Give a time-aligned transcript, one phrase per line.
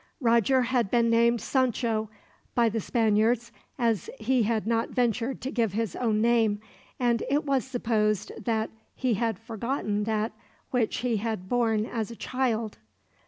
[0.19, 2.09] Roger had been named Sancho
[2.55, 6.59] by the Spaniards, as he had not ventured to give his own name;
[6.99, 10.31] and it was supposed that he had forgotten that
[10.71, 12.79] which he had borne as a child.